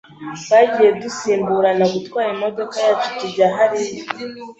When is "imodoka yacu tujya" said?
2.35-3.47